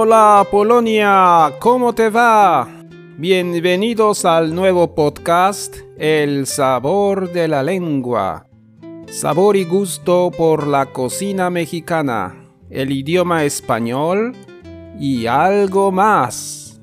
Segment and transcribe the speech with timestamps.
[0.00, 2.68] Hola Polonia, ¿cómo te va?
[3.16, 8.46] Bienvenidos al nuevo podcast El sabor de la lengua.
[9.08, 12.36] Sabor y gusto por la cocina mexicana,
[12.70, 14.36] el idioma español
[15.00, 16.80] y algo más.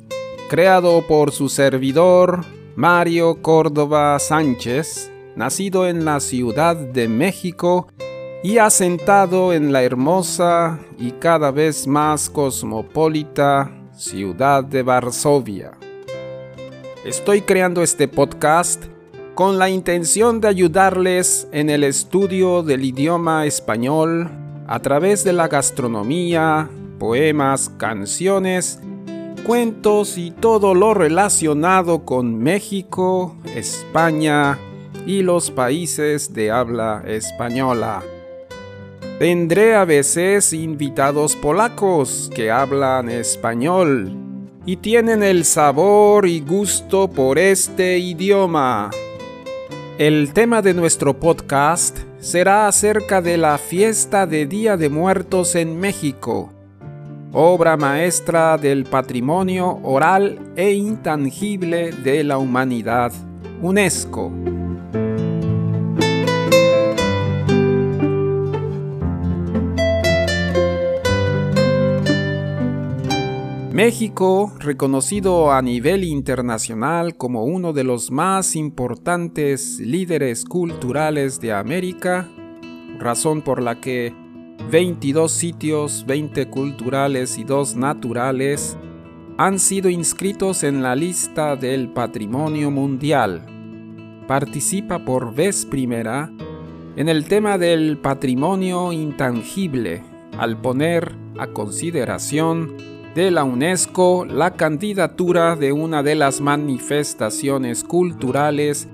[0.50, 2.44] Creado por su servidor
[2.76, 7.88] Mario Córdoba Sánchez, nacido en la Ciudad de México
[8.46, 15.72] y asentado en la hermosa y cada vez más cosmopolita ciudad de Varsovia.
[17.04, 18.84] Estoy creando este podcast
[19.34, 24.30] con la intención de ayudarles en el estudio del idioma español
[24.68, 28.80] a través de la gastronomía, poemas, canciones,
[29.44, 34.60] cuentos y todo lo relacionado con México, España
[35.08, 38.04] y los países de habla española.
[39.20, 44.12] Tendré a veces invitados polacos que hablan español
[44.66, 48.92] y tienen el sabor y gusto por este idioma.
[49.98, 55.80] El tema de nuestro podcast será acerca de la fiesta de Día de Muertos en
[55.80, 56.52] México,
[57.32, 63.14] obra maestra del patrimonio oral e intangible de la humanidad,
[63.62, 64.55] UNESCO.
[73.76, 82.26] México, reconocido a nivel internacional como uno de los más importantes líderes culturales de América,
[82.98, 84.14] razón por la que
[84.72, 88.78] 22 sitios, 20 culturales y 2 naturales
[89.38, 93.46] han sido inscritos en la lista del Patrimonio Mundial.
[94.26, 96.32] Participa por vez primera
[96.96, 100.02] en el tema del patrimonio intangible
[100.38, 108.90] al poner a consideración de la UNESCO la candidatura de una de las manifestaciones culturales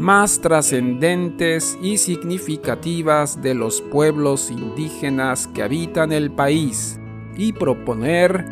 [0.00, 6.98] más trascendentes y significativas de los pueblos indígenas que habitan el país
[7.36, 8.48] y proponer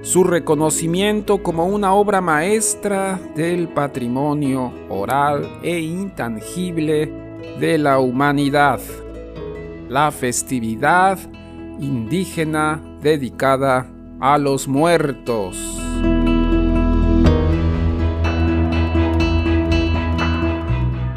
[0.00, 7.12] su reconocimiento como una obra maestra del patrimonio oral e intangible
[7.60, 8.80] de la humanidad,
[9.90, 11.18] la festividad
[11.80, 13.93] indígena dedicada
[14.24, 15.54] a los muertos.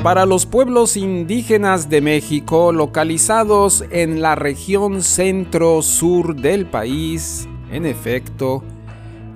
[0.04, 8.62] Para los pueblos indígenas de México localizados en la región centro-sur del país, en efecto,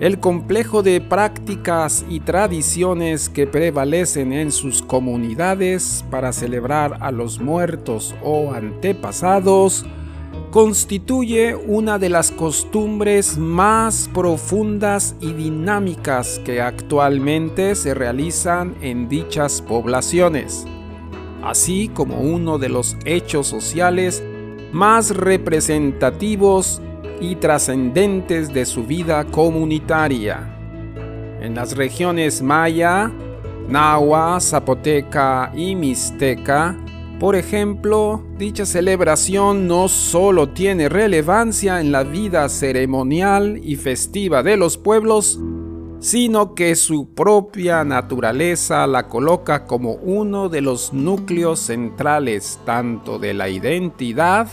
[0.02, 7.40] el complejo de prácticas y tradiciones que prevalecen en sus comunidades para celebrar a los
[7.40, 9.86] muertos o antepasados
[10.52, 19.62] constituye una de las costumbres más profundas y dinámicas que actualmente se realizan en dichas
[19.62, 20.66] poblaciones,
[21.42, 24.22] así como uno de los hechos sociales
[24.74, 26.82] más representativos
[27.22, 30.58] y trascendentes de su vida comunitaria.
[31.40, 33.10] En las regiones maya,
[33.70, 36.76] nahua, zapoteca y mixteca,
[37.22, 44.58] por ejemplo, dicha celebración no solo tiene relevancia en la vida ceremonial y festiva de
[44.58, 45.40] los pueblos,
[46.00, 53.36] sino que su propia naturaleza la coloca como uno de los núcleos centrales tanto de
[53.36, 54.48] la identidad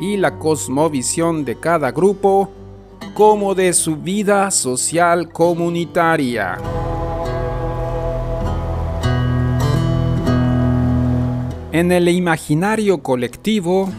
[0.00, 2.50] y la cosmovisión de cada grupo,
[3.12, 6.56] como de su vida social comunitaria.
[11.76, 13.90] En el imaginario colectivo,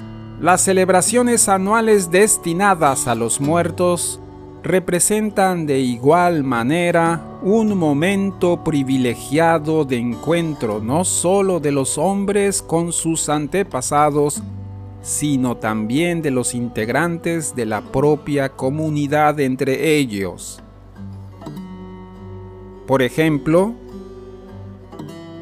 [0.42, 4.20] las celebraciones anuales destinadas a los muertos
[4.64, 12.92] representan de igual manera un momento privilegiado de encuentro no solo de los hombres con
[12.92, 14.42] sus antepasados,
[15.04, 20.64] sino también de los integrantes de la propia comunidad entre ellos.
[22.88, 23.76] Por ejemplo,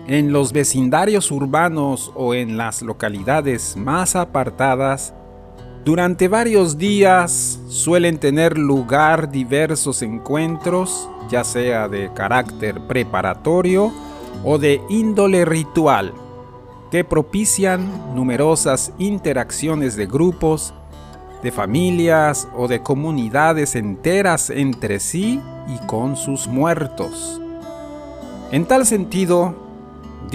[0.07, 5.13] en los vecindarios urbanos o en las localidades más apartadas,
[5.84, 13.92] durante varios días suelen tener lugar diversos encuentros, ya sea de carácter preparatorio
[14.44, 16.13] o de índole ritual,
[16.92, 20.74] que propician numerosas interacciones de grupos,
[21.44, 27.40] de familias o de comunidades enteras entre sí y con sus muertos.
[28.52, 29.64] En tal sentido,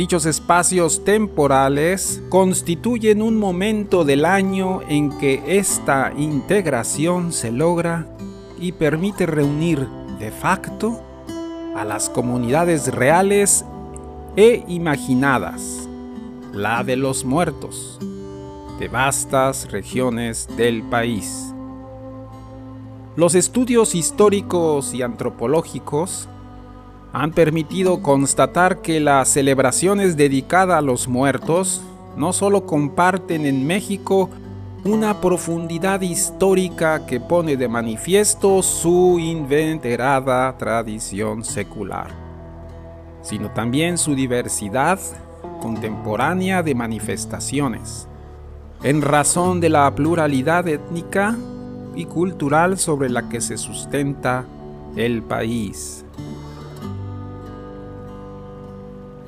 [0.01, 8.07] Dichos espacios temporales constituyen un momento del año en que esta integración se logra
[8.59, 9.87] y permite reunir
[10.19, 11.03] de facto
[11.77, 13.67] a las comunidades reales
[14.37, 15.87] e imaginadas,
[16.55, 17.99] la de los muertos,
[18.79, 21.53] de vastas regiones del país.
[23.17, 26.27] Los estudios históricos y antropológicos
[27.13, 31.83] han permitido constatar que las celebraciones dedicadas a los muertos
[32.17, 34.31] no solo comparten en México
[34.85, 42.09] una profundidad histórica que pone de manifiesto su inventerada tradición secular,
[43.23, 44.99] sino también su diversidad
[45.61, 48.09] contemporánea de manifestaciones,
[48.83, 51.37] en razón de la pluralidad étnica
[51.95, 54.47] y cultural sobre la que se sustenta
[54.97, 56.05] el país.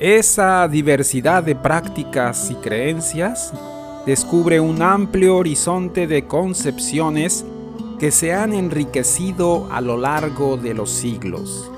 [0.02, 3.52] Esa diversidad de prácticas y creencias
[4.04, 7.44] descubre un amplio horizonte de concepciones
[8.00, 11.70] que se han enriquecido a lo largo de los siglos,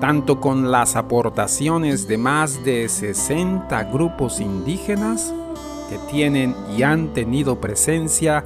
[0.00, 5.34] tanto con las aportaciones de más de 60 grupos indígenas
[5.90, 8.44] que tienen y han tenido presencia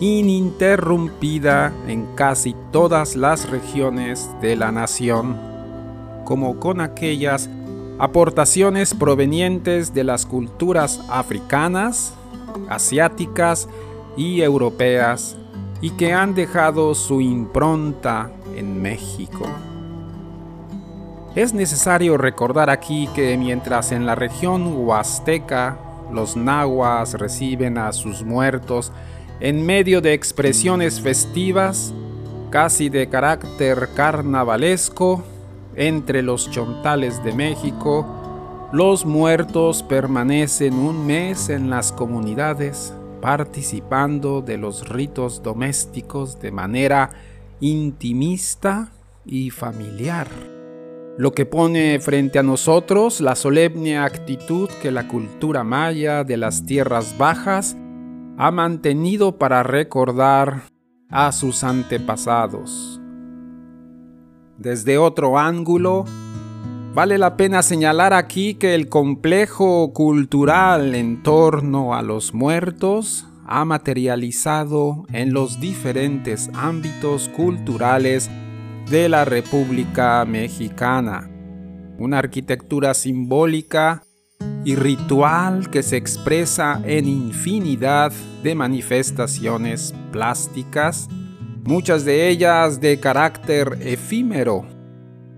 [0.00, 5.38] ininterrumpida en casi todas las regiones de la nación,
[6.26, 7.48] como con aquellas
[8.00, 12.14] aportaciones provenientes de las culturas africanas,
[12.70, 13.68] asiáticas
[14.16, 15.36] y europeas
[15.82, 19.44] y que han dejado su impronta en México.
[21.34, 25.78] Es necesario recordar aquí que mientras en la región huasteca
[26.10, 28.92] los nahuas reciben a sus muertos
[29.40, 31.92] en medio de expresiones festivas,
[32.48, 35.22] casi de carácter carnavalesco,
[35.80, 38.06] entre los chontales de México,
[38.70, 42.92] los muertos permanecen un mes en las comunidades
[43.22, 47.10] participando de los ritos domésticos de manera
[47.60, 48.92] intimista
[49.24, 50.28] y familiar,
[51.16, 56.66] lo que pone frente a nosotros la solemne actitud que la cultura maya de las
[56.66, 57.74] tierras bajas
[58.36, 60.62] ha mantenido para recordar
[61.08, 62.99] a sus antepasados.
[64.60, 66.04] Desde otro ángulo,
[66.92, 73.64] vale la pena señalar aquí que el complejo cultural en torno a los muertos ha
[73.64, 78.30] materializado en los diferentes ámbitos culturales
[78.90, 81.30] de la República Mexicana.
[81.98, 84.02] Una arquitectura simbólica
[84.66, 91.08] y ritual que se expresa en infinidad de manifestaciones plásticas
[91.64, 94.64] muchas de ellas de carácter efímero,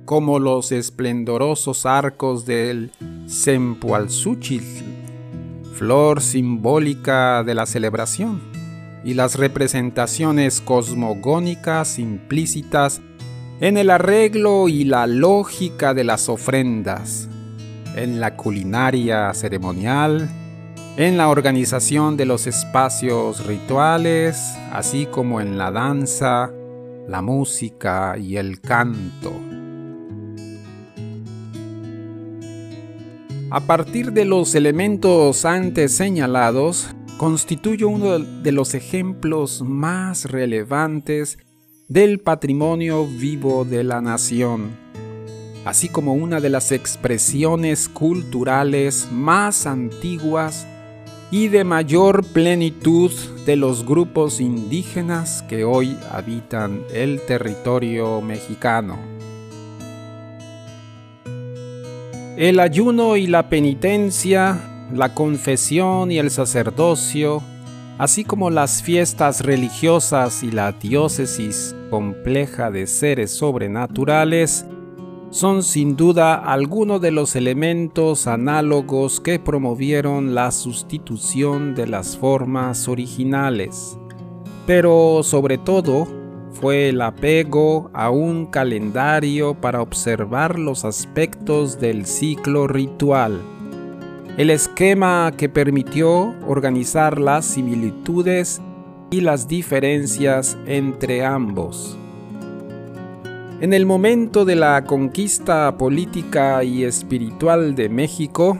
[0.05, 2.91] como los esplendorosos arcos del
[3.27, 4.85] Sempoalzúchitl,
[5.75, 8.41] flor simbólica de la celebración,
[9.05, 13.01] y las representaciones cosmogónicas implícitas
[13.61, 17.29] en el arreglo y la lógica de las ofrendas,
[17.97, 20.29] en la culinaria ceremonial,
[20.97, 24.37] en la organización de los espacios rituales,
[24.73, 26.53] así como en la danza,
[27.09, 29.33] la música y el canto.
[33.51, 41.39] A partir de los elementos antes señalados, constituye uno de los ejemplos más relevantes
[41.89, 44.71] del patrimonio vivo de la nación,
[45.65, 50.67] así como una de las expresiones culturales más antiguas
[51.33, 53.11] y de mayor plenitud
[53.47, 58.99] de los grupos indígenas que hoy habitan el territorio mexicano.
[62.37, 67.43] El ayuno y la penitencia, la confesión y el sacerdocio,
[67.97, 74.67] así como las fiestas religiosas y la diócesis compleja de seres sobrenaturales,
[75.33, 82.87] son sin duda algunos de los elementos análogos que promovieron la sustitución de las formas
[82.87, 83.99] originales.
[84.67, 86.07] Pero sobre todo
[86.53, 93.41] fue el apego a un calendario para observar los aspectos del ciclo ritual,
[94.37, 98.61] el esquema que permitió organizar las similitudes
[99.11, 101.99] y las diferencias entre ambos.
[103.63, 108.59] En el momento de la conquista política y espiritual de México,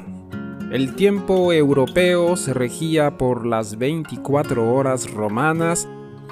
[0.71, 5.89] el tiempo europeo se regía por las 24 horas romanas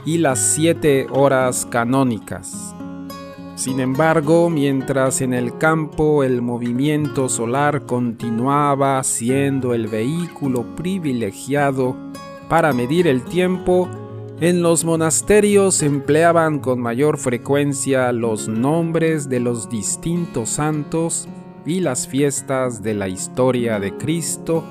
[0.06, 2.72] y las 7 horas canónicas.
[3.56, 11.96] Sin embargo, mientras en el campo el movimiento solar continuaba siendo el vehículo privilegiado
[12.48, 13.88] para medir el tiempo,
[14.40, 21.28] En los monasterios se empleaban con mayor frecuencia los nombres de los distintos santos
[21.66, 24.64] y las fiestas de la historia de Cristo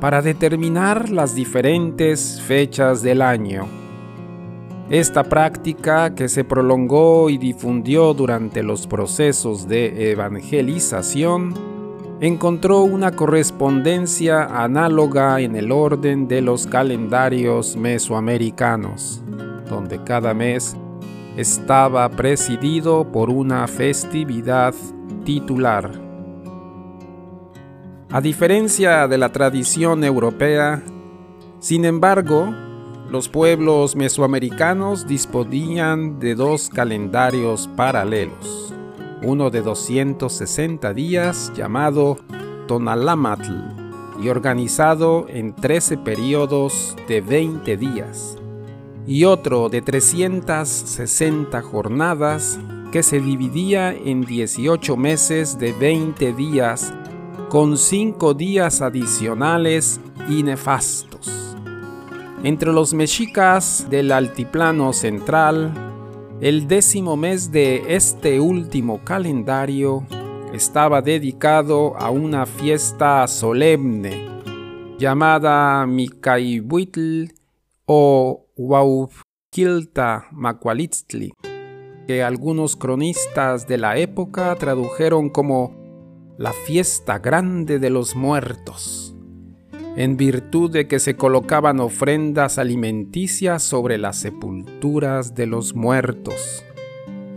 [0.00, 3.66] para determinar las diferentes fechas del año.
[4.90, 11.69] Esta práctica, que se prolongó y difundió durante los procesos de evangelización,
[12.20, 19.22] encontró una correspondencia análoga en el orden de los calendarios mesoamericanos,
[19.68, 20.76] donde cada mes
[21.36, 24.74] estaba presidido por una festividad
[25.24, 25.90] titular.
[28.10, 30.82] A diferencia de la tradición europea,
[31.58, 32.54] sin embargo,
[33.08, 38.74] los pueblos mesoamericanos disponían de dos calendarios paralelos,
[39.22, 42.18] uno de 260 días llamado
[42.66, 43.52] Tonalamatl
[44.22, 48.36] y organizado en 13 periodos de 20 días,
[49.06, 52.58] y otro de 360 jornadas
[52.92, 56.92] que se dividía en 18 meses de 20 días
[57.48, 61.56] con 5 días adicionales y nefastos.
[62.42, 65.89] Entre los mexicas del altiplano central,
[66.40, 70.06] el décimo mes de este último calendario
[70.54, 74.26] estaba dedicado a una fiesta solemne
[74.98, 77.26] llamada Mikaibuitl
[77.84, 81.34] o Huauquilta Macualitztli,
[82.06, 85.74] que algunos cronistas de la época tradujeron como
[86.38, 89.09] la fiesta grande de los muertos
[90.00, 96.64] en virtud de que se colocaban ofrendas alimenticias sobre las sepulturas de los muertos,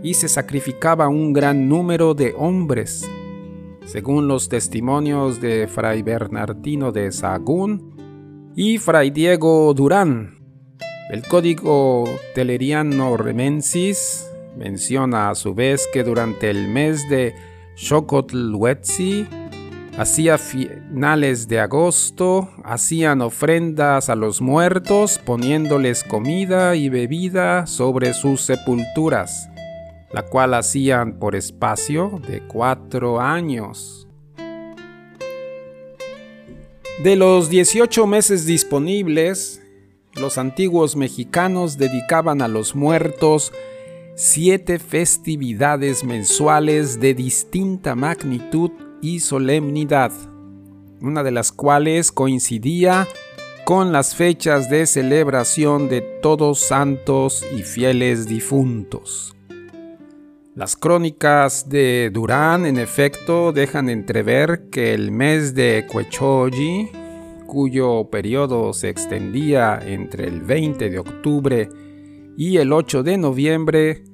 [0.02, 3.06] y se sacrificaba un gran número de hombres,
[3.84, 10.38] según los testimonios de Fray Bernardino de Sahagún y Fray Diego Durán.
[11.10, 12.04] El código
[12.34, 17.34] teleriano remensis menciona a su vez que durante el mes de
[19.96, 28.40] Hacía finales de agosto, hacían ofrendas a los muertos poniéndoles comida y bebida sobre sus
[28.40, 29.48] sepulturas,
[30.12, 34.08] la cual hacían por espacio de cuatro años.
[37.04, 39.62] De los 18 meses disponibles,
[40.16, 43.52] los antiguos mexicanos dedicaban a los muertos
[44.16, 48.72] siete festividades mensuales de distinta magnitud
[49.04, 50.12] y solemnidad,
[51.02, 53.06] una de las cuales coincidía
[53.66, 59.36] con las fechas de celebración de todos santos y fieles difuntos.
[60.54, 66.90] Las crónicas de Durán, en efecto, dejan entrever que el mes de Cuechoji,
[67.46, 71.68] cuyo periodo se extendía entre el 20 de octubre
[72.38, 74.04] y el 8 de noviembre,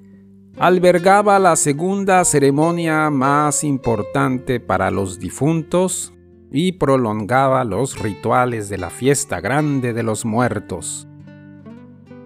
[0.57, 6.12] albergaba la segunda ceremonia más importante para los difuntos
[6.52, 11.07] y prolongaba los rituales de la fiesta grande de los muertos.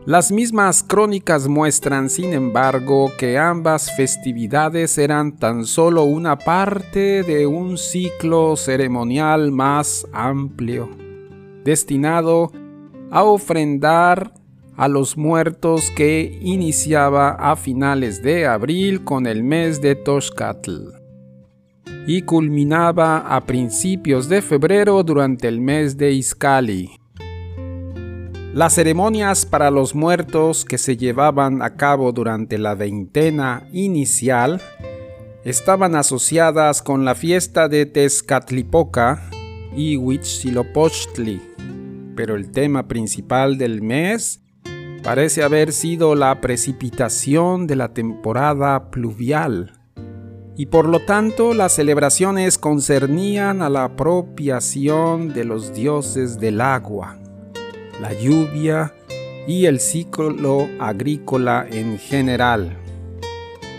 [0.07, 7.47] Las mismas crónicas muestran, sin embargo, que ambas festividades eran tan solo una parte de
[7.47, 10.90] un ciclo ceremonial más amplio,
[11.64, 12.52] destinado
[13.11, 14.35] a ofrendar
[14.76, 21.04] a los muertos que iniciaba a finales de abril con el mes de Toshkatl
[22.07, 26.90] y culminaba a principios de febrero durante el mes de Iskali.
[28.52, 34.61] Las ceremonias para los muertos que se llevaban a cabo durante la veintena inicial
[35.45, 39.28] estaban asociadas con la fiesta de Tezcatlipoca
[39.76, 41.40] y Huitzilopochtli,
[42.14, 44.43] pero el tema principal del mes
[45.04, 49.75] parece haber sido la precipitación de la temporada pluvial,
[50.56, 57.18] y por lo tanto las celebraciones concernían a la apropiación de los dioses del agua,
[58.00, 58.94] la lluvia
[59.46, 62.78] y el ciclo agrícola en general.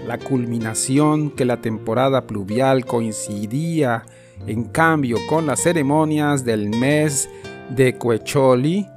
[0.05, 4.03] La culminación que la temporada pluvial coincidía
[4.45, 7.27] en cambio con las ceremonias del mes
[7.75, 8.87] de Cuecholi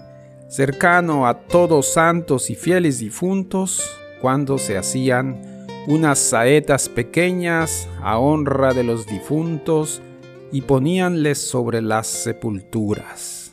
[0.48, 5.40] cercano a todos santos y fieles difuntos, cuando se hacían
[5.86, 10.02] unas saetas pequeñas a honra de los difuntos
[10.50, 13.52] y poníanles sobre las sepulturas.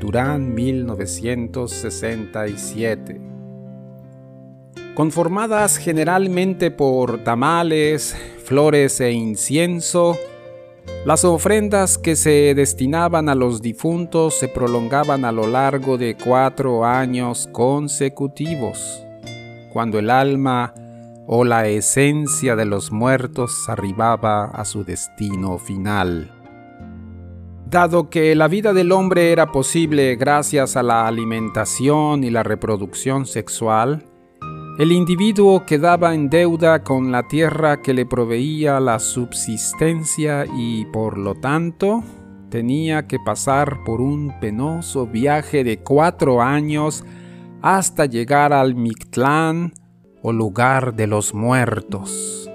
[0.00, 3.20] Durán 1967.
[4.94, 10.16] Conformadas generalmente por tamales, flores e incienso,
[11.04, 16.84] Las ofrendas que se destinaban a los difuntos se prolongaban a lo largo de cuatro
[16.84, 19.02] años consecutivos,
[19.72, 20.74] cuando el alma
[21.26, 26.32] o la esencia de los muertos arribaba a su destino final.
[27.70, 33.26] Dado que la vida del hombre era posible gracias a la alimentación y la reproducción
[33.26, 34.09] sexual,
[34.78, 41.18] el individuo quedaba en deuda con la tierra que le proveía la subsistencia y por
[41.18, 42.02] lo tanto
[42.50, 47.04] tenía que pasar por un penoso viaje de cuatro años
[47.62, 49.72] hasta llegar al Mictlán
[50.22, 52.50] o lugar de los muertos.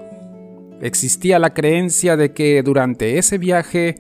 [0.82, 3.96] Existía la creencia de que durante ese viaje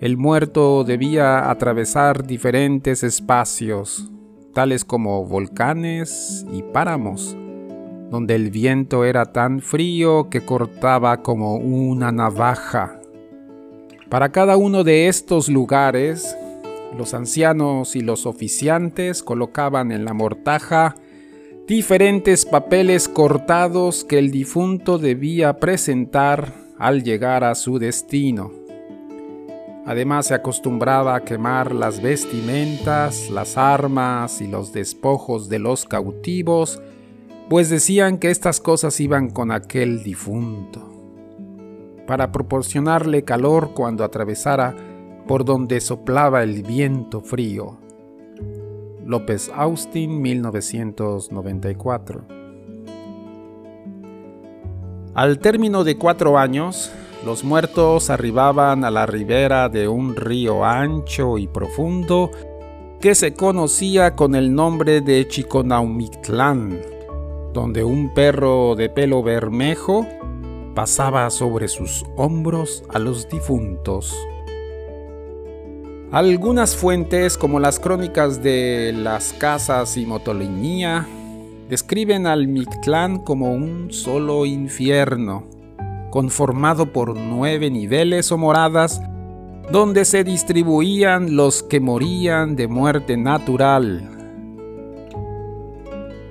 [0.00, 4.10] el muerto debía atravesar diferentes espacios,
[4.54, 7.36] tales como volcanes y páramos,
[8.10, 13.00] donde el viento era tan frío que cortaba como una navaja.
[14.08, 16.36] Para cada uno de estos lugares,
[16.96, 20.94] los ancianos y los oficiantes colocaban en la mortaja
[21.66, 28.63] diferentes papeles cortados que el difunto debía presentar al llegar a su destino.
[29.86, 36.80] Además se acostumbraba a quemar las vestimentas, las armas y los despojos de los cautivos,
[37.50, 40.90] pues decían que estas cosas iban con aquel difunto,
[42.06, 44.74] para proporcionarle calor cuando atravesara
[45.26, 47.76] por donde soplaba el viento frío.
[49.04, 52.43] López Austin, 1994.
[55.14, 56.90] Al término de cuatro años,
[57.24, 62.32] los muertos arribaban a la ribera de un río ancho y profundo
[63.00, 66.80] que se conocía con el nombre de Chiconaumitlán,
[67.52, 70.04] donde un perro de pelo bermejo
[70.74, 74.12] pasaba sobre sus hombros a los difuntos.
[76.10, 81.06] Algunas fuentes, como las crónicas de las casas y Motolinía,
[81.68, 85.46] describen al Mictlán como un solo infierno,
[86.10, 89.00] conformado por nueve niveles o moradas
[89.70, 94.10] donde se distribuían los que morían de muerte natural.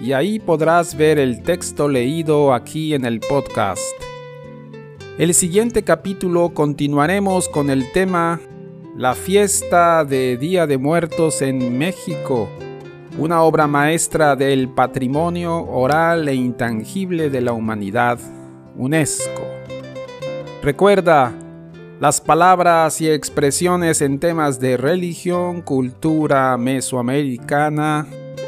[0.00, 3.82] y ahí podrás ver el texto leído aquí en el podcast.
[5.18, 8.40] El siguiente capítulo continuaremos con el tema
[8.96, 12.48] La fiesta de Día de Muertos en México
[13.20, 18.18] una obra maestra del patrimonio oral e intangible de la humanidad,
[18.78, 19.42] UNESCO.
[20.62, 21.30] Recuerda,
[22.00, 28.06] las palabras y expresiones en temas de religión, cultura mesoamericana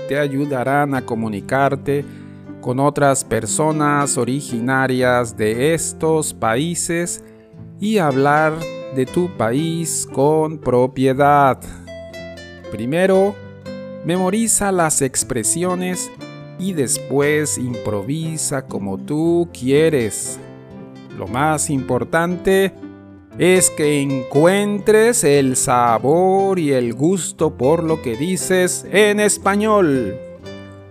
[0.09, 2.03] te ayudarán a comunicarte
[2.63, 7.23] con otras personas originarias de estos países
[7.79, 8.55] y hablar
[8.97, 11.61] de tu país con propiedad.
[12.71, 13.35] Primero,
[14.05, 16.11] Memoriza las expresiones
[16.59, 20.38] y después improvisa como tú quieres.
[21.17, 22.73] Lo más importante
[23.38, 30.17] es que encuentres el sabor y el gusto por lo que dices en español.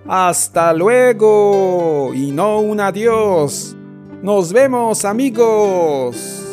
[0.08, 3.76] Hasta luego y no un adiós.
[4.24, 6.51] Nos vemos amigos.